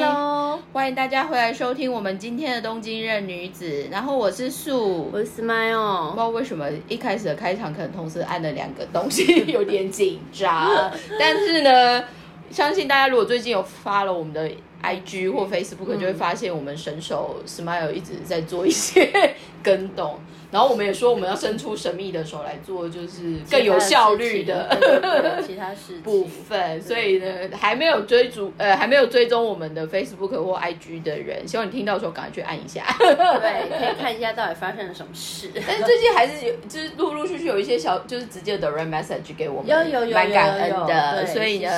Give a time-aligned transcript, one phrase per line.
[0.00, 3.88] Hello，欢迎大家回来收听我们今天的东京任女子。
[3.90, 6.10] 然后我是素，我是 Smile。
[6.10, 10.70] 不知道为什么一开始的开场可能同时按了两个东西， 有点紧张。
[11.18, 12.04] 但是呢，
[12.48, 14.48] 相信大家如果最近有发了我们的
[14.84, 19.34] IG 或 Facebook，就会发现我们神手 Smile 一直在做一些
[19.64, 20.20] 跟动。
[20.50, 26.80] 然后我们也说，我们要伸出神秘的手来做，就是更有效率的其他事部分。
[26.80, 35.50] 所以呢，还没有追逐呃，还没有追踪我们的 Facebook 或 IG 的人，希望你听到的时候赶快去按一下，对，可以看一下到底发生了什么事。
[35.66, 41.26] 但是最近还是有，就是陆陆续续有一些小，就是直接的 r message 给我们，有有有蛮感恩的。
[41.26, 41.70] 所以呢，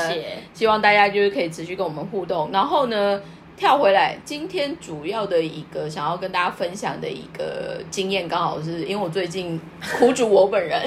[0.55, 2.49] 希望大家就是可以持续跟我们互动。
[2.53, 3.21] 然后呢？
[3.61, 9.61] 跳回来，今天主要的一个想要跟大家分享的一个经验，刚好是因为我最近
[9.99, 10.83] 苦主我本人，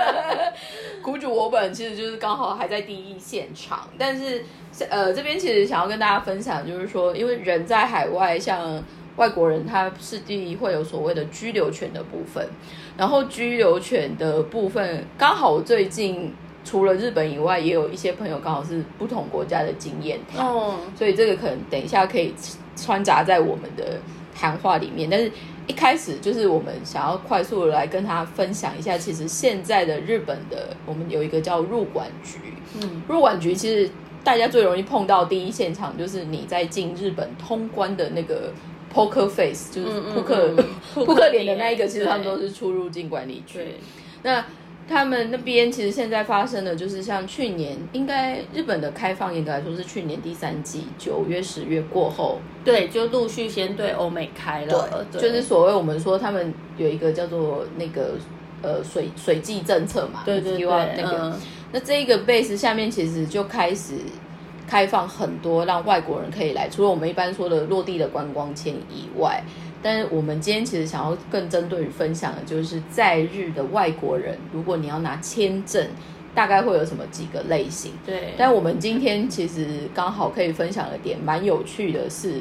[1.02, 4.44] 苦主我本其实就是刚好还在第一现场，但是
[4.90, 8.84] 呃这边其实想要跟大家分享，就是说因为人在海外，像
[9.16, 12.46] 外国人他是第一会有所谓的居留权的部分，
[12.98, 16.30] 然后居留权的部分刚好我最近。
[16.64, 20.18] 除了日本以外，也有一些朋友刚好是不同国家的经验。
[20.36, 22.34] 哦，所以这个可能等一下可以
[22.76, 23.98] 穿插在我们的
[24.34, 25.08] 谈话里面。
[25.10, 25.30] 但是
[25.66, 32.38] 一开始就是我们想要快速的来跟他分享一下，其实现在的日本的我们有一个叫入管局，
[32.80, 33.90] 嗯，入管局其实
[34.22, 38.52] 大家最容易碰到第一现场就是你在进日本通关的那个
[38.92, 40.54] poker face，就是扑克
[40.94, 43.60] 扑克脸的那一个，其实他们都是出入境管理局。
[44.22, 44.44] 那
[44.90, 58.16] 他们那边其实现在发生的，就是像去年，应该日本的开放，应该来说是去年第三季九月、十月过后，对，就陆续先对欧美开了，就是所谓我们说他们有一个叫做那个
[58.62, 60.66] 呃水水季政策嘛，对对对，
[60.96, 61.38] 那个
[61.70, 63.94] 那这一个 base 下面其实就开始
[64.66, 69.40] 开放很多让外国人可以来，除了我们一般说的落地的观光签以外。
[69.82, 75.86] 但是我们今天其实想要更针对于分享的，就是在日的外国人，如果你要拿签证，
[76.34, 77.92] 大概会有什么几个类型？
[78.04, 78.34] 对。
[78.36, 82.40] 但我们今天其实刚好可以分享的点，蛮有趣的是，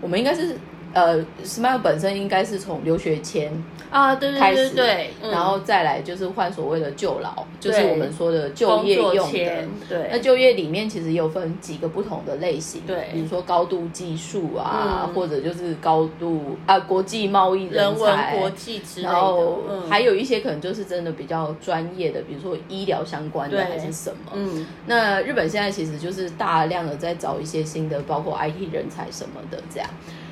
[0.00, 0.56] 我们应该是。
[0.92, 3.52] 呃，Smile 本身应该是从留学签
[3.90, 9.68] 啊，对对对对，然后再来就是换所谓的就劳，就是我们说的就业用的。
[9.88, 24.32] 对，那就业里面其实有分几个不同的类型，对，比如说高度技术啊，或者就是高度啊国际贸易人才、国际之类的，然后还有一些可能就是真的比较专业的，比如说医疗相关的还是什么。
[24.34, 29.88] 嗯，那日本现在其实就是大量的在找一些新的，包括 IT 人才什么的这样。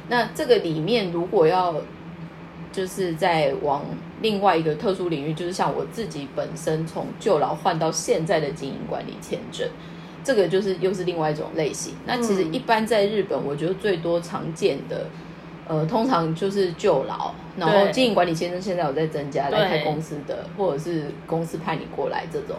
[0.09, 1.75] 那这个里面，如果要
[2.73, 3.85] 就是在往
[4.21, 9.69] 另外一个特殊领域，就是像我自己本身从旧劳换到现在的经营管理签证，
[10.25, 11.95] 这个就是又是另外一种类型。
[12.07, 15.07] 那其实一般在日本，我觉得最多常见的，
[15.67, 22.57] 呃，通常就是旧劳，然后经营管理签证现在有在增加来开公司的，或者是公司派你过来这种。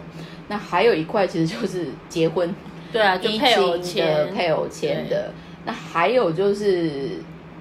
[0.48, 2.54] 那还有一块其实就是结婚，
[2.92, 5.32] 对啊，就配偶签配偶签的。
[5.64, 7.10] 那还有就是。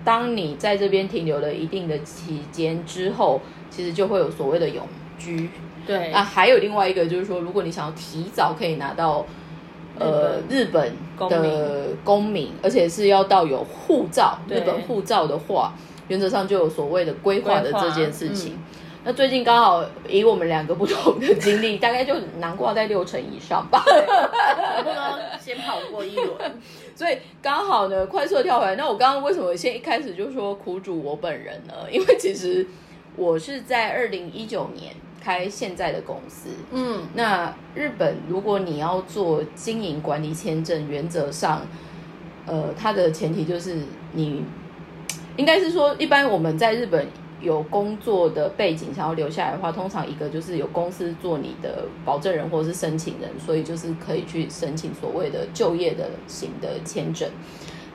[0.03, 4.85] 当你在这边停留了一定的期间之后，其实就会有所谓的永
[5.17, 5.49] 居。
[5.85, 9.25] 对啊，还有另外一个就是说，如果你想要提早可以拿到
[9.97, 15.73] 呃日本的公民，而且是要到有护照日本护照的话，
[16.07, 18.57] 原则上就有所谓的规划的这件事情。
[19.03, 23.83] 那最近刚好以我们两个不同的经历， 大概就难挂在六成以上吧。
[25.39, 26.35] 先跑过一轮。
[26.95, 28.75] 所以刚好呢，快速跳回来。
[28.75, 31.73] 那我刚刚为什么先一开始就说苦主我本人呢？
[31.91, 32.65] 因为其实
[33.15, 36.49] 我是在二零一九年开现在的公司。
[36.71, 41.65] 嗯，那日本如果你要做经营管理签证，原则上，
[42.45, 43.77] 呃，它的前提就是
[44.13, 44.43] 你
[45.37, 47.07] 应该是说，一般我们在日本。
[47.41, 57.29] 有工作的背景想要留下来的话，通常一个就是有公司做你的保证人或者是申请人，所以就是可以去申请所谓的就业的型的签证。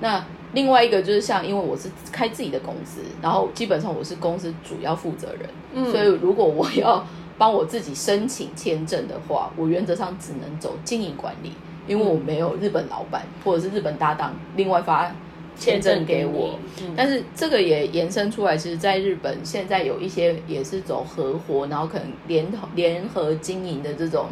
[0.00, 7.04] 那另外一个就是像，因为我是开自己的公司，然后基本上我是公司主要负责人，所以如果我要
[7.36, 11.52] 帮我自己申请签证的话，我原则上只能走经营管理，
[11.86, 15.10] 因为我没有日本老板或者是日本搭档另外发。
[15.56, 16.58] 签证给我，
[16.96, 24.26] 但是这个也延伸出来，其实，在日本现在有一些也是走合伙，然后可能联联合经营的这种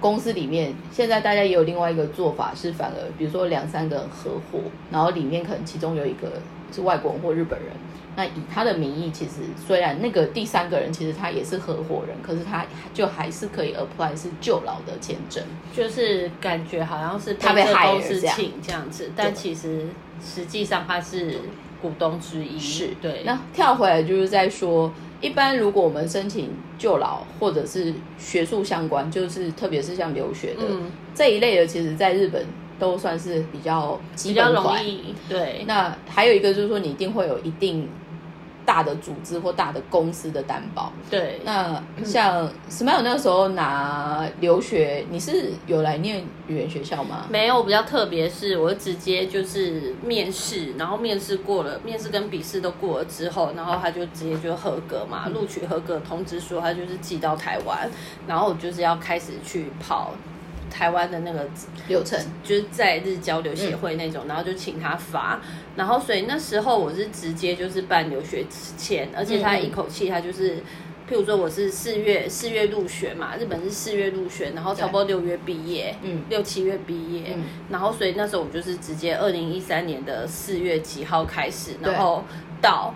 [0.00, 4.60] 公司里面，现在大家也有另外一个做法，是反而比如说两三个人合伙，
[4.92, 6.40] 然后里面可能其中有一个
[6.72, 7.68] 是外国人或日本人。
[8.16, 15.40] 那以他的名义，其实虽然那个第三个人其实他也是合伙人，可是他就还是可以 apply 是就老的签证，
[15.72, 19.86] 就是感觉好像是他被害了这样这样子，但其实
[20.20, 21.38] 实际上他是
[21.80, 22.58] 股东之一。
[22.58, 23.22] 是对。
[23.24, 30.64] 那跳回来就是在说，一般如果我们申请就老或者是学术相关，就是特别是像留学的
[31.14, 32.44] 这一类的，其实在日本
[32.78, 35.14] 都算是比较比较容易。
[35.28, 35.64] 对。
[35.66, 37.88] 那还有一个就是说，你一定会有一定。
[38.68, 41.40] 大的组织或大的公司的担保，对。
[41.42, 47.24] 那像 Smile 那个时候拿留学，你是有来念语言学校吗？
[47.30, 57.88] 没有，比较特别是，我直接就是面试，然后面试过了，面试跟笔试都过了之后，然后他就直接就合格嘛，录取合格通知书，他就是寄到台湾，
[58.26, 60.12] 然后我就是要开始去跑。
[60.70, 61.48] 台湾的那个
[61.88, 62.18] 流程。
[62.42, 65.40] 就是在日交流协会那种，然后就请他发，
[65.76, 68.44] 然后所以那时候我是直接就是办留学
[68.76, 70.56] 签，而且他一口气他就是，
[71.08, 77.36] 譬如说我是四月四月入学嘛，日本是四月入学，然后差不多六月毕业，嗯，六七月毕业，
[77.70, 82.24] 然后所以那时候我就是直接二零一三年的四月几号开始，然后
[82.60, 82.94] 到。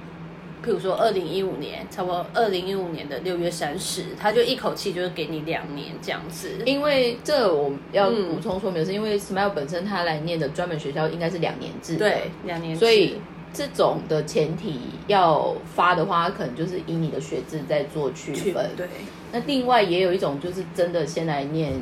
[0.64, 6.50] 譬如说，二零一五年，差不多二零一五年的六月三十，他就一口气就是给你两年这样子。
[6.64, 12.76] 因为这我要补充说明是，因为 Smile 本身他来念的专门学校应该是两年制，对，两年。
[12.76, 13.16] 所以
[13.52, 18.70] 这种的前提要发的话，可能就是以你的学制在做区分。
[18.76, 18.86] 对。
[19.32, 21.72] 那另外也有一种就是真的先来念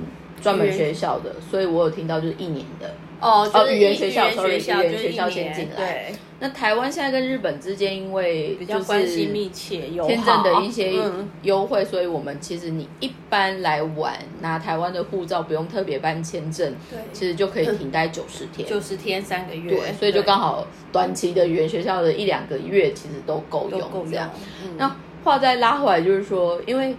[0.41, 2.95] 专门学校的，所以我有听到就是一年的。
[3.21, 4.61] 哦，就是语言学校，语言
[4.99, 5.77] 学校先进来。
[5.77, 10.95] 对，那台湾现在跟日本之间，因为比较关系密切，有签证的一些
[11.43, 24.31] 优惠，所以我们其实你一般来玩拿台湾的护照，不用特别办签证，对，其实就可以停待九十天， 九十天三个月，对，所以就刚好短期的语言学校的一两个月，其实都够用这样。
[24.79, 26.97] 那话再拉回来，就是说，因为。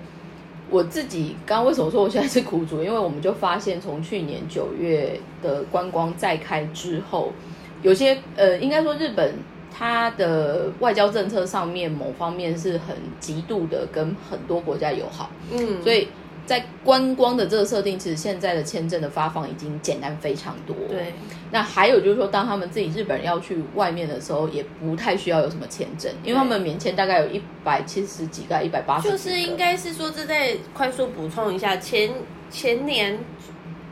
[0.70, 2.82] 我自己刚刚为什么说我现在是苦主？
[2.82, 7.34] 因为我们就发现，从去年九月的观光再开之后，
[7.82, 9.36] 有些呃，应该说日本
[9.72, 16.08] 它的外交政策上面某方面是很极度的跟很多国家友好，嗯，所以。
[16.44, 20.76] 在观光的这个设定，其实现在的签证的发放已经简单非常多。
[20.90, 21.14] 对，
[21.52, 29.12] 那还有就是说，当他们自己日本人要去外面的时候，也不太需要有什么签证，因为他们免签大概有一百七十几个、一百八十。
[29.12, 32.12] 就是应该是说，这再快速补充一下，前
[32.50, 33.20] 前年，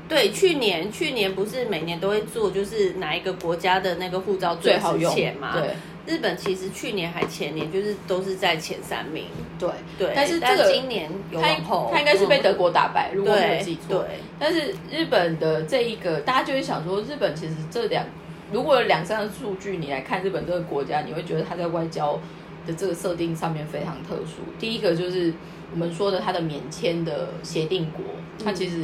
[0.09, 5.53] 对，去年去年不是每年都会做，就是哪一个国家的那个护照最好用嘛？
[5.53, 5.69] 对。
[6.07, 9.25] 日本其实去年还前年就是都是在前三名，
[9.59, 13.99] 对对，但是这个今年有他应该是被德国打败，如果没有记错。
[13.99, 18.03] 对，但是日本的这一个，大家就会想说，日本其实这两
[18.51, 22.19] 如果有两三个数据，你来看日本这个国家，你会觉得它在外交
[22.65, 24.41] 的这个设定上面非常特殊。
[24.57, 25.31] 第一个就是
[25.71, 28.03] 我们说的它的免签的协定国，
[28.43, 28.77] 它其实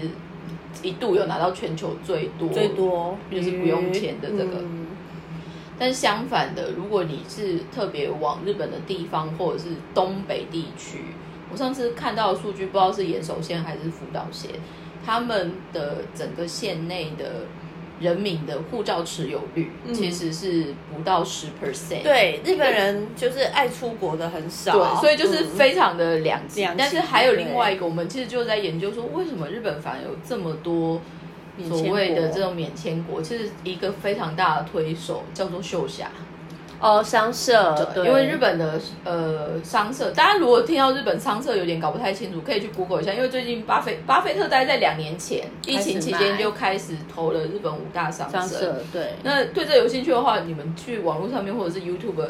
[0.81, 4.63] 一度有拿到全球最多最多就是不用钱的这个。
[5.77, 10.99] 但是相反的，如果你是特别往日本的地方或者是东北地区，
[11.51, 14.51] 我上次看到的数据，不知道是岩手县还是福岛县，
[15.05, 17.45] 他们的整个县内的
[17.99, 22.03] 人民的护照持有率其实是不到十 percent。
[22.03, 26.67] 对，日本人就是爱出国的很少，对，所以就是非常的两极。
[26.77, 31.01] 但是还有另外一个，我们其实就在研究说，为什么日本反而有这么多。
[31.69, 36.11] 所谓的这种免签国，其实一个非常大的推手叫做秀霞，
[36.79, 52.23] 哦，商社，对，因为日本的呃商社，大家如果听到日本商社有点搞不太清楚，可以去 Google 一下，因为最近巴菲巴菲特大概在两年前疫情期间就开始投了日本五大商社，对，那对这有兴趣的话，你们去网络上面或者是 YouTube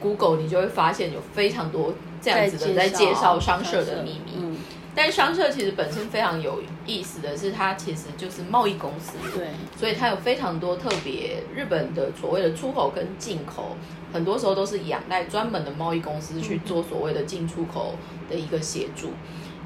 [0.00, 4.49] Google，你就会发现有非常多这样子的在介绍商社的秘密。
[4.92, 13.76] 但商社其实本身非常有意思的是，它其实就是贸易公司，对，所以它有非常多特别日本的所谓的出口跟进口，
[14.12, 17.94] 很多时候都是仰赖专门的贸易公司去做所谓的进出口
[18.28, 19.12] 的一个协助。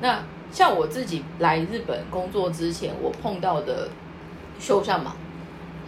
[0.03, 3.89] 那像我自己来日本工作之前，我碰到的
[4.61, 5.17] 秀上嘛，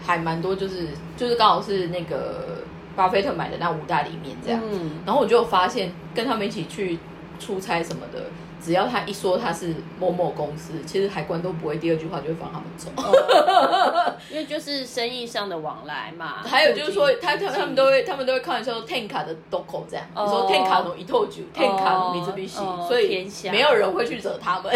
[0.03, 2.63] 还蛮多，就是就是刚好是那个
[2.97, 4.63] 巴菲特买的那五大里面这样，
[5.05, 6.99] 然后我就发现跟他们一起去
[7.39, 8.25] 出差什么的。
[8.63, 12.91] 只要他一说他是某某公司，其实海关都不会第二句话就会放他们走。
[14.31, 16.43] 因为就是生意上的往来嘛。
[16.47, 22.57] 还有就是说，他他他们都会他们都会开玩笑说，Tenka 的 Doko 这样，你说 Tenka 从一透酒，Tenka 从米兹比西，
[22.89, 24.73] 所以没有人会去惹他们。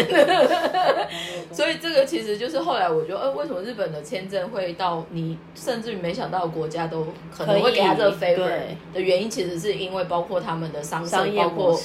[1.51, 8.49] 所以这个其实就是后来我觉得，呃，为什么日本的签证会到你甚至于没想到的国家都可能会给他这个 favor
[8.93, 11.77] 的原因，其实是因为包括他们的商商业括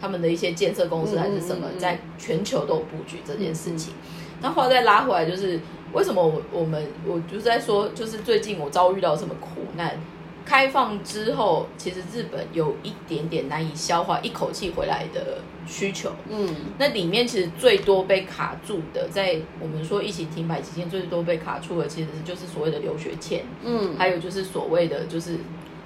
[0.00, 3.94] 他们的一些建设公司还是什么，在全球都有布局这件事情。
[4.40, 5.58] 那后来再拉回来，就是
[5.92, 9.98] 为什么我我们我就在说，就是最近我遭遇到什么苦难？
[10.44, 16.10] 开放之后，其实日本有一点点难以消化一口气回来的需求。
[16.26, 23.44] 嗯，那里面其实最多被卡住的，在我们说疫情停摆期间，最多被卡住的，其实就是所谓的留学签。
[23.62, 25.36] 嗯，还有就是所谓的就是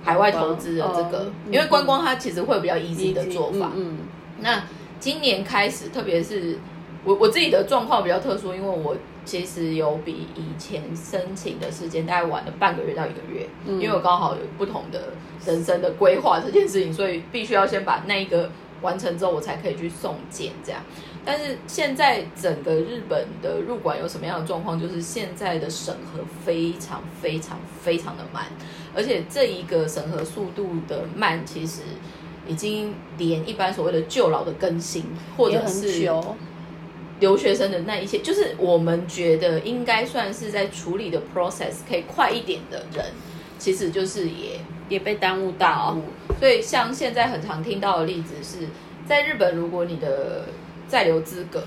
[0.05, 3.73] 海外投资的这个，因为观光它其实会比较 easy 的做法。
[3.75, 3.99] 嗯，
[4.39, 4.63] 那
[5.03, 6.57] 今年开始，特别是。
[7.05, 15.09] 我我自己的状况比较特殊，因为我其实有比以前申请的时间大概晚了半个月到一个月，因为我刚好有不同的
[15.45, 18.49] 人生的规划这件事情，所以必须要先把那一个
[18.83, 20.81] 完成之后，我才可以去送件这样。
[21.25, 24.81] 但是现在整个日本的入馆有什么样的状况？
[24.81, 28.45] 就是现在的审核非常非常非常的慢，
[28.95, 31.81] 而且这一个审核速度的慢，其实
[32.47, 35.05] 已经连一般所谓的旧老的更新
[35.37, 36.11] 或者是。
[37.21, 43.07] 留学生的那一些，就是我们觉得应该算是在处理的 process 可以快一点的人，
[43.61, 44.59] 其实就是也
[44.89, 45.97] 也被耽误到。
[46.41, 48.67] 所以像现在很常听到的例子是，
[49.07, 50.47] 在日本，如果你的
[50.89, 51.63] 在留资格，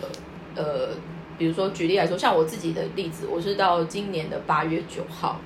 [0.56, 0.90] 呃，
[1.38, 5.40] 比如说举例来说，像我自己的例子，我是到今年的八月九号。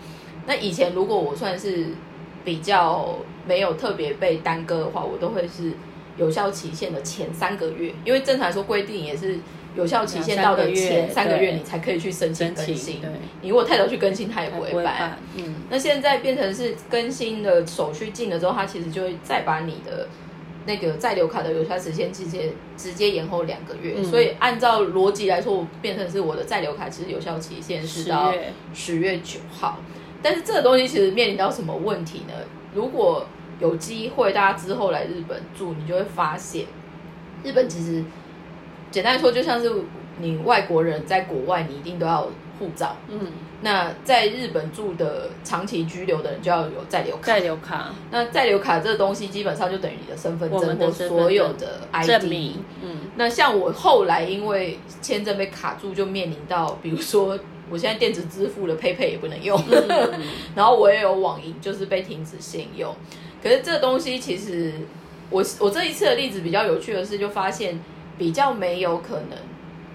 [0.48, 1.90] 那以前如果我算是
[2.44, 3.18] 比较
[3.48, 5.74] 没有特别被耽搁的话，我都会是
[6.18, 9.40] 有效期限的前三个月，因为正常来说规定也是。
[9.76, 13.00] 有效期限到的前三个月，你才可以去申请更新。
[13.42, 15.18] 你如果太早去更新，它也不会办。
[15.38, 20.08] 嗯，那现在变成是更新的手续进了之后，它其实就会再把你的
[20.66, 24.04] 那个在留卡的有效时间直接直接延后两个月。
[24.04, 28.34] 所以按照逻辑来说，我变成是我的在留卡其实有效期限是到
[28.74, 29.78] 十月九号。
[30.22, 32.34] 但是这个东西其实面临到什么问题呢？
[32.74, 33.26] 如果
[33.60, 36.66] 有机会大家之后来日本住，你就会发现
[37.44, 38.04] 日本其实。
[38.92, 39.72] 简单来说，就像是
[40.18, 42.96] 你外国人在国外，你一定都要护照。
[43.08, 43.20] 嗯，
[43.62, 47.22] 那在日本住的长期居留的人就要有在留卡。
[47.22, 52.56] 在留卡，那在留卡这个东西基本上就等于你的身份证或所有的 ID。
[52.82, 57.38] 嗯，那像我后来因为签证被卡住，就面临到，比如说
[57.70, 59.62] 我现在电子支付的 PayPay 也不能用，
[60.56, 62.96] 然后我也有网银，就是被停止信用。
[63.42, 64.74] 可是这个东西其实，
[65.30, 67.80] 我我这一次的例子比较有趣的是，就发现。
[68.20, 69.40] 比较没有可能，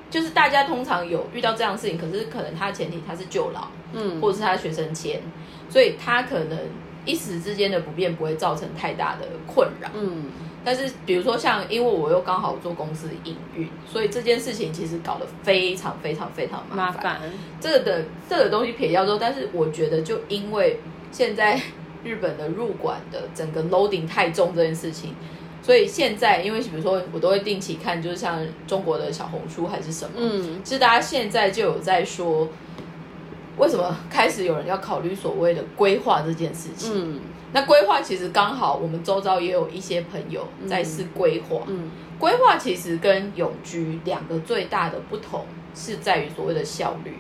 [0.09, 5.21] 就是大家通常有遇到这样的事情，可是可能他的前提他是旧老，嗯，或者是他学生签，
[5.69, 6.59] 所以他可能
[7.05, 10.25] 一时之间的不便不会造成太大的困扰，嗯。
[10.65, 17.21] 但是比如说像，因为我又刚好做公司营运，所以这件事情其实搞得非常非常非常麻烦。
[17.61, 20.81] 这个的这个东西撇掉之后，但是我觉得就因为
[21.13, 21.61] 现在
[22.03, 25.15] 日本的入馆的整个 loading 太重这件事情。
[25.63, 32.47] 所以现在，因为比如说我都会定期看，就是像中国的小红书还是什么，嗯，其实大家现在就有在说，
[33.57, 36.93] 为什么开始有人要考虑所谓的规划这件事情？
[36.95, 37.21] 嗯，
[37.53, 45.45] 那规划其实刚好我们周遭也有一些朋友在试规划，嗯，规划其实跟永居两个最大的不同
[45.75, 47.15] 是在于所谓的效率。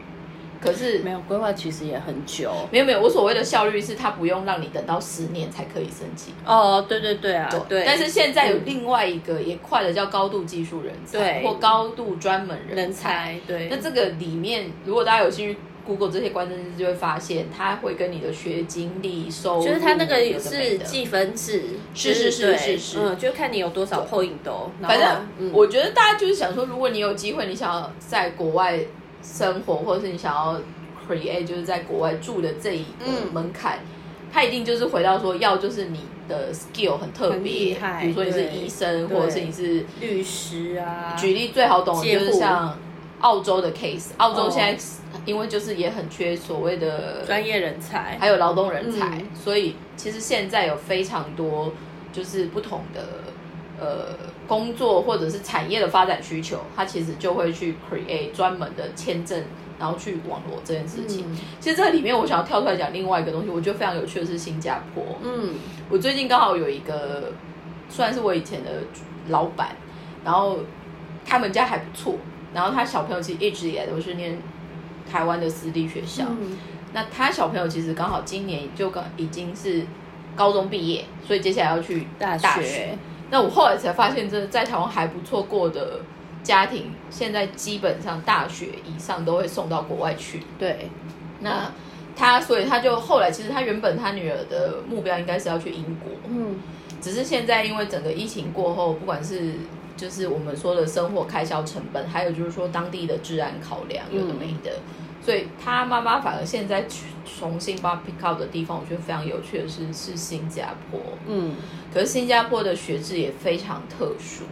[0.60, 2.50] 可是没有规划，其实也很久。
[2.70, 6.32] 没有没有，我所谓的效率是它不用让你等到十年才可以申请。
[6.42, 7.84] 哦，对对对啊，对。
[7.84, 13.38] 但是现在有另外一个也快的叫高度技术人才，或高度专门人才。
[13.46, 13.68] 对。
[13.70, 21.62] 那这个里面，如果大家有兴趣 Google 这些关键字，就会发现它会跟你的学经历、收入，就是它那个是计分制，
[21.94, 24.70] 是是是是是，嗯，就看你有多少破影都。
[24.82, 28.78] 反正我觉得大家就是想说，如果你有机会，你想要在国外。
[29.26, 30.60] 生活，或者是你想要
[31.08, 33.78] create，就是在国外住的这一个门槛，
[34.30, 41.16] 它一定就是回到说，要就是你的 skill 很特别，比如说你是医生，或者是你是律师啊。
[41.18, 42.78] 举例最好懂的就是像
[43.24, 44.82] 澳洲的 case，澳洲现在
[45.26, 51.72] 因为就是也很缺所谓的专业人才，还有劳动人才，所以其实现在有非常多
[52.12, 53.02] 就是不同的。
[53.76, 54.16] 呃，
[54.46, 59.42] 工作或者是产业的发展需求，他其实就会去 create 专门的签证，
[59.80, 61.26] 然后去网络这件事情。
[61.58, 65.02] 其实这里面我想要跳出来讲另外一个东西，我觉得非常有趣的是新加坡。
[65.22, 65.54] 嗯，
[65.90, 67.32] 我最近刚好有一个，
[67.88, 68.70] 算是我以前的
[69.28, 69.76] 老板，
[70.24, 70.60] 然后
[71.26, 72.14] 他们家还不错，
[72.54, 74.38] 然后他小朋友其实一直以来都是念
[75.10, 76.24] 台湾的私立学校。
[76.92, 79.84] 那他小朋友其实刚好今年就刚已经是
[80.36, 82.96] 高中毕业，所以接下来要去大学。
[83.30, 86.00] 那我后来才发现，这在台湾还不错过的
[86.42, 90.42] 家庭，现在基本上大学以上都会送到国外去。
[90.56, 90.88] 对，
[91.40, 91.72] 那
[92.14, 96.56] 他所以他就后来其实他原本他女儿的目标应该是要去英国，嗯，
[97.00, 99.54] 只是现在因为整个疫情过后，不管是
[99.96, 104.72] 就是我们说的生活开销成本，还有就是说当地的治安考量，有的没的。
[105.24, 106.84] 所以他妈妈反而现在
[107.24, 111.00] 重新把 pick up 的地方，我觉得非常有趣的是是新加坡。
[111.26, 111.54] 嗯，
[111.92, 114.44] 可是新加坡的学制也非常特殊。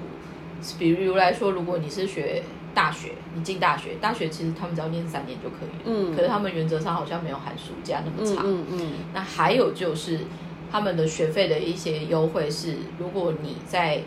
[0.79, 5.83] 比如来说，如果你是学大学，你进大学，大学其实他们只要念三年就可以了。
[5.85, 8.43] 嗯，可是他们原则上好像没有寒暑假那么长。
[8.47, 8.93] 嗯嗯。
[9.13, 10.21] 那还有就是
[10.71, 14.01] 他们的学费的一些优惠是，如果你在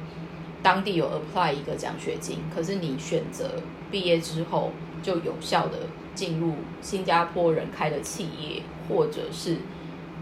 [0.66, 4.72] 当地有 apply 一个奖学金，可是你选择毕业之后
[5.04, 5.78] 就有效的。
[6.16, 9.58] 进入新加坡人开的企业，或者是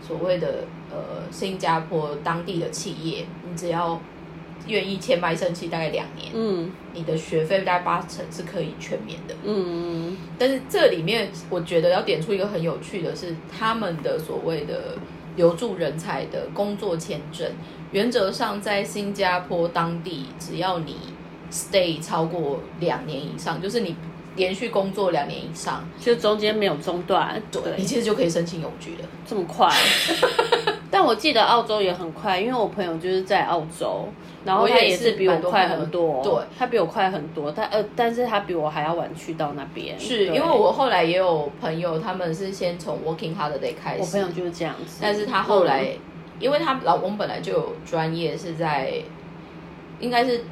[0.02, 4.02] 所谓的呃新加坡当地的企业，你只要
[4.66, 14.98] 愿意签卖身契，大概两年，嗯，你的学费大概八成是可以全免的，嗯，但是这里面我觉得要点出一个很有趣的是，他们的所谓的
[15.36, 17.52] 留住人才的工作签证，
[17.94, 20.98] 原则上在新加坡当地，只要你
[21.50, 23.96] stay 超过两年以上，就是你。
[24.36, 29.08] 连续工作两年以上，就中间没有中断，对，你其实就可以申请永居了。
[29.28, 29.70] 这么快？
[30.90, 34.08] 但我记得澳洲也很快，因为我朋友就是在澳洲，
[34.44, 40.00] 然后他也是比我快很多，对，他比我快很多，但呃，但是他比我还要晚去到那边。
[40.00, 45.90] 是因为我后来也有朋友，他们是先从 working holiday 开始，我朋友就是这样子，但是他后来，
[46.40, 49.02] 因为她老公本来就有专业是在，
[50.00, 50.44] 应该是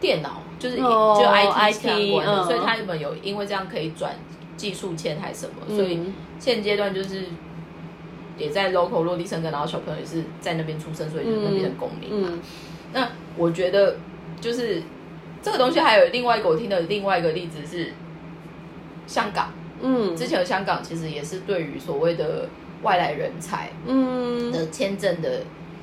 [0.00, 0.42] 电脑。
[0.58, 4.14] 就是就 IT 相关的，所以他本有因为这样可以转
[4.56, 5.98] 技术签还是什么，所以
[6.38, 7.24] 现阶段就是
[8.38, 12.28] 也在 local 落地生根，然后小朋友也是在那边出生，所以就是那边的公民嘛。
[12.92, 13.96] 那我觉得
[14.40, 14.80] 就是
[15.42, 17.92] 这个东西还有另外一个我听的另外一个例子是
[19.08, 22.48] 香港，嗯，之前的香港其实也是对于所谓的
[22.82, 25.42] 外来人才，嗯的签证的。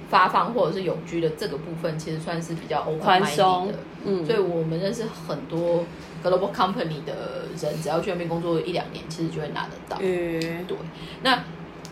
[0.09, 3.75] 发放或者是永居的这个部分，其实算是比较宽松的，
[4.05, 5.83] 嗯，所以我们认识很多
[6.23, 9.97] global company 的人，只要去那边工作一两年，其实就会拿得到。
[10.01, 10.75] 嗯，对。
[11.21, 11.43] 那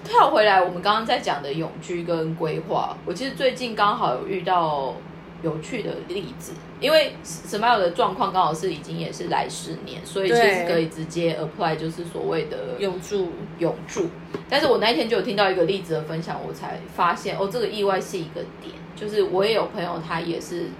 [0.03, 4.95] 跳回来，我们刚刚在讲的永居跟规划，我其实最近刚好有遇到。
[5.43, 14.09] 有趣的例子，因为 Smile 的状况刚好是已经也是来十年，所以其实可以直接 apply 就是所谓的永住永住。
[14.49, 20.71] 但是我那一天就有听到一个例子的分享，我才发现哦，这个意外是一个点，就是我也有朋友，他也是，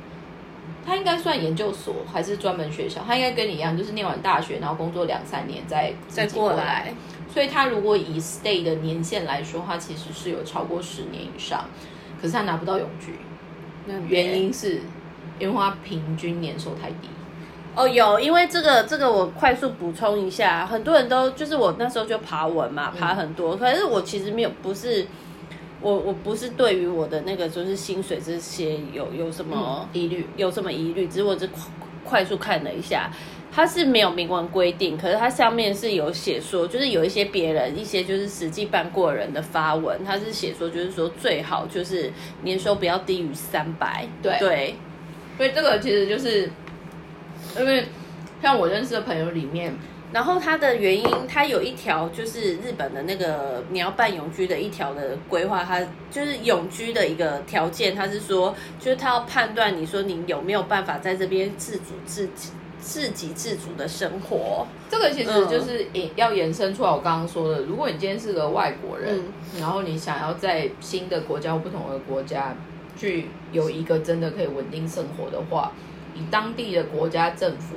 [0.86, 6.94] 他应该算研究所还是专门学校，他应该跟你一样，就是念完大学然后工作两三年再再过来，
[7.32, 11.66] 所以他如果以 stay 的年限来说，他其实是有超过十年以上，
[12.20, 13.14] 可是他拿不到永居。
[14.08, 14.82] 原因是，
[15.40, 17.10] 因为它平均年收太低。
[17.76, 25.06] 哦，有，因为这个这个我快速补充一下，很多人都就是我那时候就爬文嘛，爬很多，可是我其实没有，不是
[25.80, 31.62] 我我不是对于我的那个就是薪水这些有有什么疑虑，有什么疑虑，只是我只快
[32.04, 33.12] 快速看了一下。
[33.58, 44.08] 它是没有明文规定，可是它上面是有写说，就是有一些别人一些就是实际办过人的发文，他是写说就是说最好就是年收不要低于三百。
[44.22, 44.76] 对对，
[45.38, 46.52] 所以这个其实就是
[47.58, 47.86] 因为
[48.44, 49.76] 像我认识的朋友里面，
[50.14, 62.52] 然后它的原因，它有一条就是日本的那个你要办永居的一条的规划，它就是永居的一个条件，它是说就是他要判断你说你有没有办法在这边自主自己。
[62.80, 66.90] 自给自足的生活，这个其实就是也要延伸出来。
[66.90, 69.24] 我刚刚说的，如果你今天是个外国人，
[69.60, 72.56] 然后你想要在新的国家或不同的国家
[72.98, 75.72] 去有一个真的可以稳定生活的话，
[76.16, 77.76] 以当地的国家政府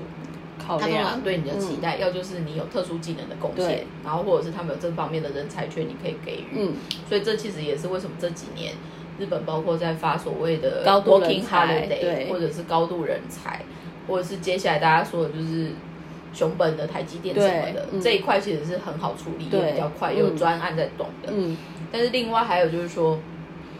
[0.59, 6.47] 考量对你的期待，要就是你有特殊技能的贡献，然后或者是他们有这方面的人才圈，你可以给予。
[6.55, 6.75] 嗯，
[7.09, 8.75] 所以这其实也是为什么这几年
[9.19, 13.63] 日本包括在发所谓的高度人才，对，或者是高度人才。
[14.11, 15.71] 或者是接下来大家说的就是
[16.35, 21.29] 熊本的台积电什么的这一块，其实是很好处理，也比较快，有专案在懂的。
[21.33, 21.57] 嗯，
[21.93, 23.19] 但是另外还有就是说，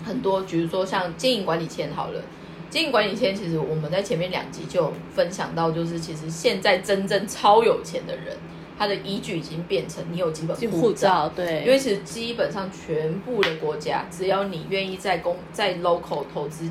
[0.05, 2.23] 很多比如说像经营管理签好了，
[2.71, 8.37] 经营管理签其实我们在前面两集就分享到，就是其实现在真正超有钱的人，
[8.79, 16.71] 他的依据已经变成你有基本护照，对，因为其实基本上全部的国家，只要你愿意在公在 local 投资。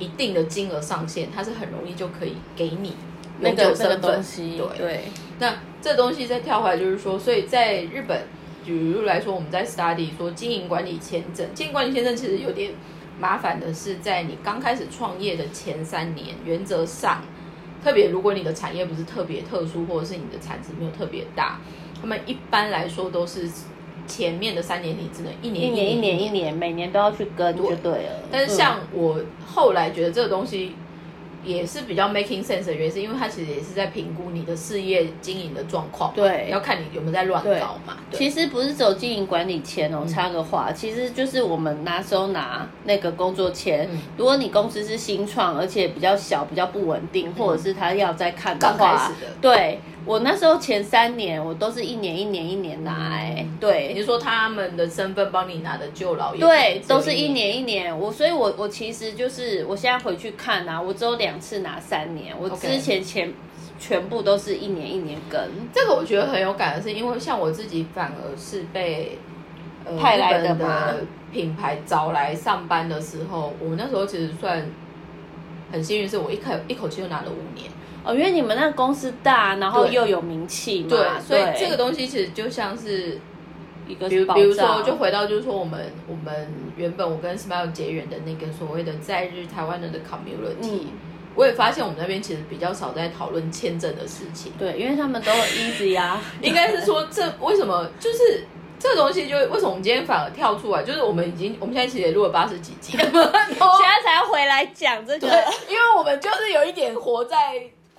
[0.00, 2.96] 一定的金额上限，它是很容易就可以给你
[3.38, 4.60] 那个那个东西。
[4.76, 5.04] 对，
[5.38, 8.22] 那这东西再跳回来，就是说，所以在日本，
[8.66, 12.72] 比如来说，我们在 study 说经营管理签证，经营管理签证其实有点
[13.20, 17.22] 麻烦的是，在你刚开始创业的前三年，原则上，
[17.84, 21.60] 特别如果你的产业不是特别特殊，或者是你的产值没有特别大，
[22.00, 23.48] 他们一般来说都是。
[24.10, 26.10] 前面的三年你只能一年一年一年。
[26.20, 28.22] 一年，每年都要去跟就对了。
[28.30, 30.74] 但是像我后来觉得这个东西
[31.44, 37.96] 也是比较 making sense 的原因，是因为它其实也是在评估你的事业经营的状况，对，要看你有没有在乱搞嘛。
[38.12, 49.80] 其实不是走经营管理签哦，插个话，其实就是我们那时候拿那个工作签，如果你公司是新创，而且比较小、比较不稳定，或者是他要再看的话，对。
[50.10, 57.96] 我那时候前三年，我都是一年一年一年拿，哎，对，你说他们的身份帮你拿的旧老，对，都是一年一年。
[57.96, 63.32] 我所以，我我其实就是我现在回去看啊，我只有两次拿三年，我之前前
[63.78, 65.48] 全部都是一年一年跟。
[65.72, 69.16] 这个我觉得很有感的是，因为像我自己反而是被
[69.96, 74.68] 派来的品牌找来上班的时候，我那时候其实算
[75.70, 77.70] 很幸运，是我一口一口气就拿了五年。
[78.02, 83.20] 哦，因为你们那个公司大，然后又有名气嘛，对，所以这个东西其实就像是
[83.86, 90.84] 一个，比如比如说，就回到就是说，我们我们原本我跟 Smile 结缘的那个所谓的在日台湾人的 community，
[91.34, 98.44] 我也发现我们那边其实比较少在讨论签证的事情，对，因为他们都 easy 啊， 应该是说这为什么就是
[98.78, 105.26] 这个东西，就为什么我们今天反而跳出来，就是我们已经我们现在其实也录了八十几集， 现在才回来讲这个，
[105.68, 107.36] 因为我们就是有一点活在。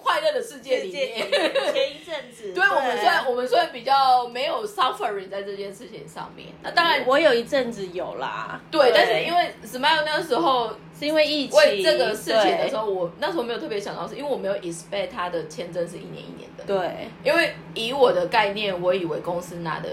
[0.04, 1.32] 快乐的世界里面，
[1.72, 19.90] 前一阵子， 对我们虽然我们虽然比较没有 suffering 在这件事情上面，那当然我有一阵子有啦，对，但是因为 Smile 那个时候是因为疫情，为这个事情的时候，我那时候没有特别想到，是因为我没有 expect 他的签证是一年一年的，对，因为以我的概念，我以为公司拿的。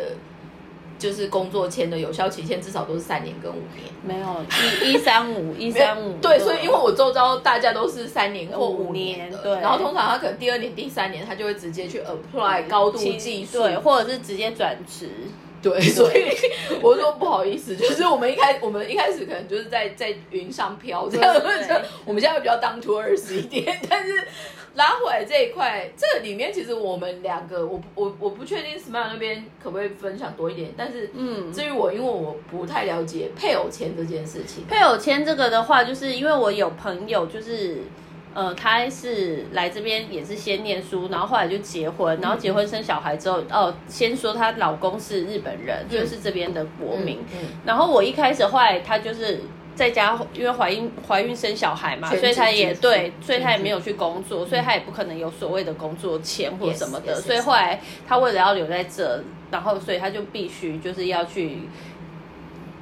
[0.99, 4.45] 就是工作签的有效期限至少都是三年跟五年，没有
[4.85, 15.09] 一一三五一三五，对，所以因为我周遭大家都是三年或五年，对，然后通常他可能第二年、第三年他就会直接去 apply 高度技术，对，或者是直接转职，
[15.63, 16.35] 对， 所以
[16.83, 21.35] 我说不好意思，就是我们一开我们一开始可能就是在在云上飘这样，
[22.05, 24.27] 我们现在比较当 to earth 一点，但是。
[24.75, 34.65] 拉回来这一块，这里面其实我们两个，我我我不确定 Smile 那边可不可以分享多一点，但是嗯，至于我，因为我不太了解配偶签这件事情。
[34.69, 37.79] 配偶签这个的话，就是因为我有朋友，就是
[38.35, 47.19] 呃，他是来这边也是先念书，然后后来就结婚，然后结婚生小孩之后，哦，先说她老公是日本人，就是这边的国民。
[47.65, 49.41] 然后我一开始后来他就是。
[49.79, 57.15] 在家，因为怀孕怀孕生小孩嘛，所以他也对，所以他也没有去工作，所以他也不可能有所谓的工作签或什么的。
[57.21, 61.61] 所以后来他为了要留在这，然后所以他就必须就是要去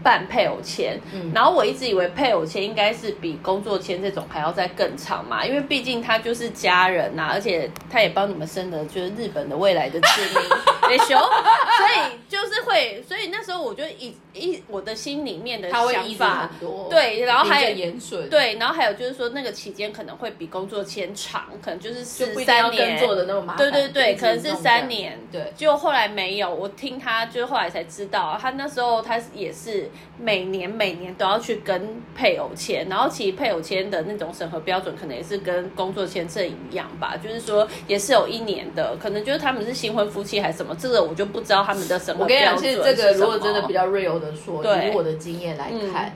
[0.02, 0.98] 办配偶签。
[1.34, 10.48] 然后我一直以为配偶签应该是比工作签这种还要再更长嘛，因为毕竟他就是家人呐，而且他也帮你们生的就是日本的未来的子民。
[10.88, 16.50] 也熊，所以就是会，所以那时候我就一一我的心里面的想法，
[16.90, 40.74] 对，然后还有盐水，对，然后还有就是说那个期间可能会比工作签长，可能就是四三年，做的那么麻烦，对对对，可能是三年，对，就后来没有，我听他就后来才知道，他那时候他也是每年每年都要去跟配偶签，然后其实配偶签的那种审核标准可能也是跟工作签证一样吧，就是说也是有一年的，可能就是他们是新婚夫妻还是什么。
[40.76, 46.12] 这个我就不知道他们的什么我跟你讲，其实这个如果真的比较 real 的说，以我的经验来看，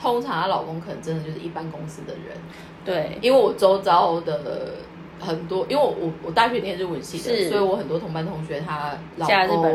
[0.00, 2.36] 通常她老公可能真的就是一般公司的人。
[2.84, 4.74] 对，因为我周遭的
[5.20, 9.66] 很多，因为我我我大学念日文系的，所以我很多同班同学他老公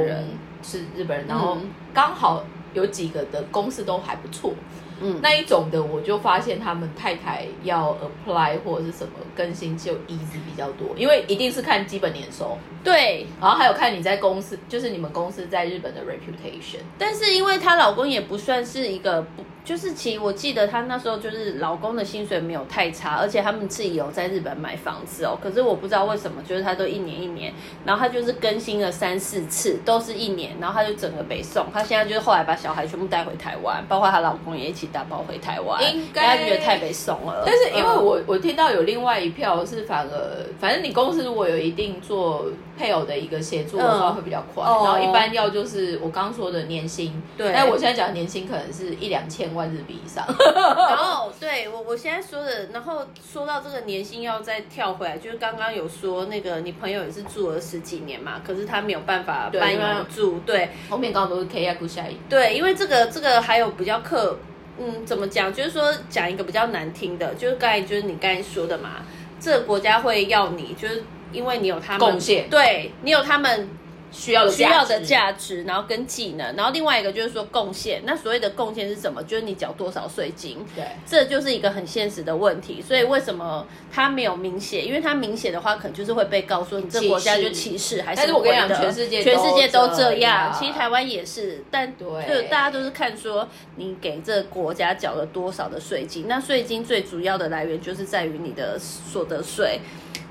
[0.64, 1.58] 是日本人，然后
[1.94, 4.52] 刚好有几个的公司都还不错。
[4.54, 4.85] 嗯，
[5.22, 16.80] 那一种的，我就发现他们太太要 apply 或者是什么更新就 easy 比较多，因为一定是看基本年收，对，然后还有看你在公司，就是你们公司在日本的 reputation。
[16.98, 19.44] 但是因为她老公也不算是一个不。
[19.66, 25.36] 就是其实我记得她那时候就是老公的薪水没有太差，而且他们自己有在日本买房子哦。
[25.42, 27.52] 可是我不知道为什么，就是她都一年一年，
[27.84, 31.66] 然后她就是更新了三四次，都是一年，然后她就整个北送。
[31.74, 37.44] 她现在就是后来把小孩全部带回台湾，包括她老公也一起打包回台湾，应该觉得太北送了。
[37.46, 42.46] 但是因为我我听到有另外一票是反而，反正你公司如果有一定做
[42.78, 44.64] 配偶的一个协助的话，会比较快。
[44.64, 47.52] 然后一般要就是我刚说的年薪，对。
[47.54, 49.46] 但我现在讲年薪可能是一两千。
[49.56, 50.26] 万日币以上。
[50.38, 59.80] 然后对我我现在说的，然后说到这个年薪要再跳回来，就是刚刚有说那个你朋友也是住了十几年嘛，可是他没有办法搬移
[60.14, 64.38] 住，对，后面刚刚都是 K 亚古下一，对，因为这个这个还有比较客，
[64.80, 65.54] 嗯，怎么讲？
[65.54, 69.06] 就是说讲一个比较难听的，就是刚才就是你刚才说的嘛，
[69.40, 73.70] 这个国家会要你，就是因为你有他们贡献，对你有他们。
[74.16, 78.02] 需要的需要的价值，然后跟技能，然后另外一个就是说贡献。
[78.06, 79.22] 那所谓的贡献是什么？
[79.24, 80.66] 就是你缴多少税金。
[80.74, 82.82] 对，这就是一个很现实的问题。
[82.82, 84.82] 所以为什么他没有明写？
[84.82, 90.56] 因为他明写的话，可能就是会被告诉你这国家就歧视，还是我跟你讲，全世界全世界都这样。
[90.58, 96.28] 其实台湾也是，但就大家都是看说你给这国家缴了多少的税金。
[96.28, 99.82] 那税金最主要的来源就是在于你的所得税。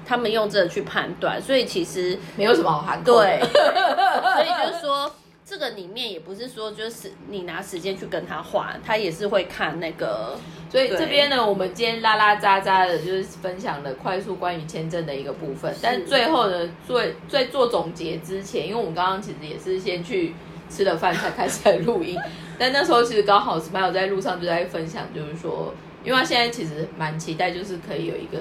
[0.07, 5.11] 他们用这个去判断，所以其实没有什么好含对， 所以就是说，
[5.47, 10.39] 这个里面也不是说就是你拿时间去跟他换，他也是会看那个。
[10.71, 15.73] 所以这边呢，我们今天拉拉杂杂的，就是分享了快速关于签证的一个部分。
[15.81, 20.35] 但最后呢，最最做总结之前，因为我们刚刚其实也是先去
[20.69, 22.19] 吃了饭才开始来录音，
[22.59, 28.39] 但那时候其实刚好 Smile 在路上就在分享，就是说，因为他现在其实蛮期待，就是可以有一个。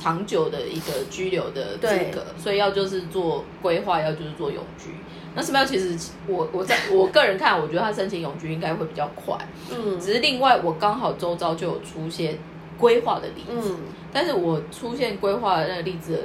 [0.00, 4.94] 长久的一个居留的资格，所以要就是做规划，要就是做永居。
[5.34, 5.64] 那什么要？
[5.64, 9.36] 其实我我在我个人看，我觉得他申请永居应该会比较快。
[9.70, 12.38] 嗯，只是另外我刚好周遭就有出现
[12.78, 13.76] 规划的例子，
[14.12, 16.18] 但是我出现规划的那个例子的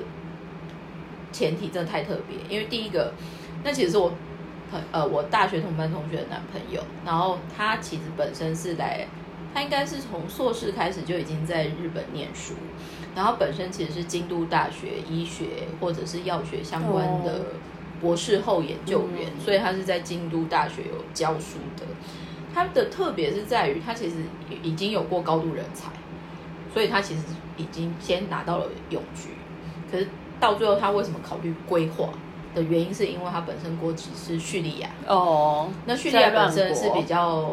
[1.32, 3.14] 前提真的太特别，因为第一个，
[3.64, 4.10] 那其实是我
[4.72, 9.06] 朋呃我大学同班同学的男朋友，然后他其实本身是来，
[9.56, 12.54] 他应该是从硕士开始就已经在日本念书。
[13.16, 15.46] 然后本身其实是京都大学医学
[15.80, 17.46] 或者是药学相关的
[18.02, 21.86] 博士后研究员，所以他是在京都大学有教书的。
[22.54, 24.18] 他的特别是在于他其实
[24.62, 25.90] 已经有过高度人才，
[26.74, 27.22] 所以他其实
[27.56, 29.30] 已经先拿到了永居。
[29.90, 32.10] 可是到最后他为什么考虑规划
[32.54, 37.50] 的原因，是因为他本身国籍是叙利亚哦，那叙利亚本身是比较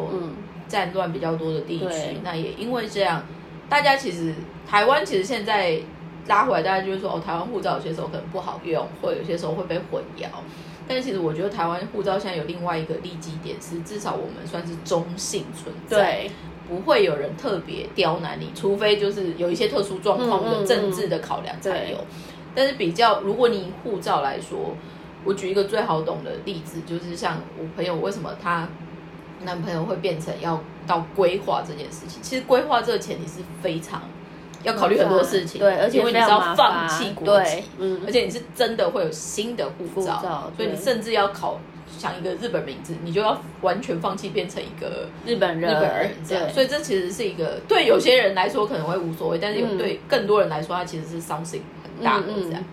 [0.73, 3.23] 战乱比较多的地区，那也因为这样。
[3.69, 4.33] 大家其实
[4.67, 5.79] 台湾其实现在
[6.27, 10.25] 拉回来，大家就是说哦，台湾护照有些时候可能不好用，或有些时候会被混淆。
[10.87, 16.27] 但是其实我觉得台湾护照现在有另外一个利基点，是至少我们算是中性存在，
[16.67, 21.97] 不会有人特别刁难你，除非就是有一些特殊状况的政治的考量才有。
[22.55, 24.75] 但是比较，如果你以护照来说，
[25.23, 28.67] 我举一个最好懂的例子，就是像我朋友为什么他。
[29.43, 34.01] 男朋友会变成要到规划这件事情，其实规划这个前提是非常
[34.63, 41.59] 要考虑很多事情，对，而且因为你是要放弃国籍，嗯，而且你是真的会有新的护照，所以你甚至要考
[41.97, 52.63] 想一个日本名字，你就要完全放弃变成一个日本人，日本人这样，所以这其实是一个对有些人来说可能会无所谓，但是有对更多人来说，它其实是 something 很大的这样。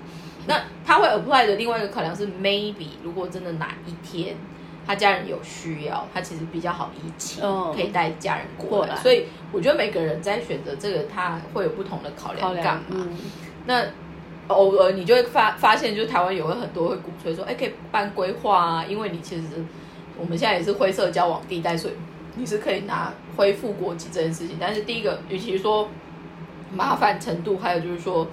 [0.46, 4.36] 那他会 apply 的另外一个考量是，maybe 如果真的哪一天。
[4.86, 8.96] 他家人有需要，他其实比较好移情，可以带家人过来。
[8.96, 12.54] 所以我觉得每个人在选择这个，他会有不同的考量。
[12.56, 13.06] 干嘛？
[13.66, 13.84] 那
[14.48, 19.42] 偶尔你就会发发现，就是台湾有很多会鼓吹说，哎，可以办规划啊，因为你其实
[20.18, 21.94] 我们现在也是灰色交往地带，所以
[22.34, 24.56] 你是可以拿恢复国籍这件事情。
[24.58, 25.88] 但是第一个，与其说
[26.74, 28.26] 麻烦程度，还有就是说，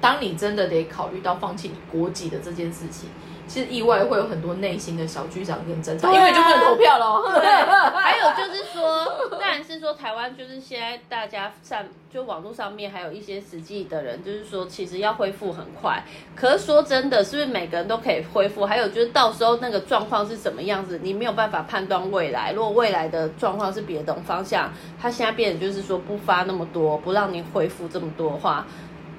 [0.00, 3.08] 当你真的得考虑到放弃你国籍的这件事情。
[3.46, 7.40] 其实意外会有很多内心的小剧场跟争吵，因为就不能投票了。
[7.40, 7.44] 对，
[7.94, 16.02] 还有就是说，当然是说台湾就是现在大家上就网络上面还有一些实际的人，就是说其实要恢复很快。
[16.34, 18.64] 可是说真的，是不是每个人都可以恢复？
[18.64, 22.52] 还有就是到时候那个状况是什么样子，你没有办法判断未来。
[22.52, 28.66] 如果未来的状况是别的方向，他现在变得就是说不发那么多，不让你恢复这么多的话，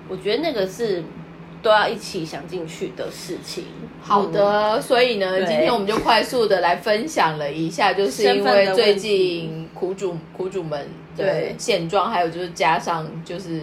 [0.09, 1.03] 我觉得那个是。
[1.65, 3.65] 都要一起想进去的事情。
[3.99, 13.61] 好的，所以呢，今天我们就快速的来分享了一下，就是因为最近苦主苦主们的现状，还有就是加上就是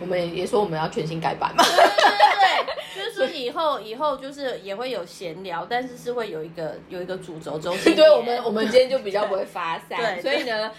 [0.00, 1.62] 我们也说我们要全新改版嘛。
[1.62, 2.64] 对
[3.04, 7.94] 就是说以后以后就是也会有闲聊，但是是会有一个有一个主轴 中心。
[7.94, 10.70] 对，我们我们今天就比较不会发散， 所以呢。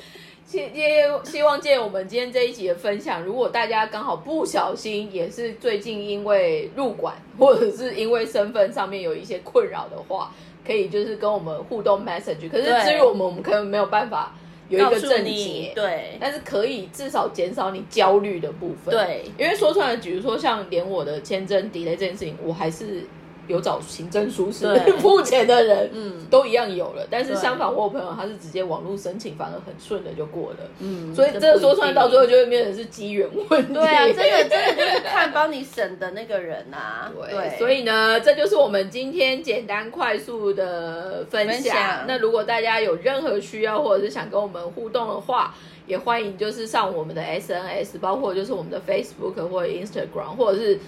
[0.46, 10.32] 借借希望借我们今天这一集的分享，如果大家刚好不小心也是最近因为入馆或者是因为身份上面有一些困扰的话，
[10.66, 12.48] 可以就是跟我们互动 message。
[12.50, 14.36] 可是至于我们，我们可能没有办法
[14.70, 18.94] 有一个正解，对，但是可以至少减少你焦虑的部分。
[18.94, 23.04] 对，因为说出来，比如说像连我的签证 delay 这件事情，我还是
[23.48, 27.06] 有找行政书是 付钱的人，嗯，都一样有了。
[27.10, 30.58] 但是相反，我有朋友他是直接网络申请，反而很顺的就过了。
[30.80, 33.74] 嗯，所以这个说出来到最后就会变成是机缘问题。
[33.74, 37.12] 对啊，真的 真的就是看帮你审的那个人啊。
[37.16, 42.06] 对，所以呢，这就是我们今天简单快速的分享。
[42.08, 45.54] 那如果大家有任何需要或者是想跟我们互动的话，
[45.86, 50.80] 也欢迎就是上我们的 SNS，包括就是我们的 Facebook 或者 Instagram，或者是。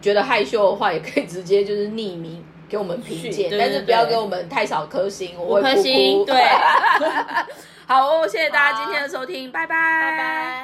[0.00, 6.24] 觉得害羞的话，也可以直接就是匿名给我们评鉴，但是不要给我们太少颗星，我会哭。
[6.24, 6.42] 对，
[7.86, 10.46] 好哦，谢谢大家今天的收听，拜拜，拜拜。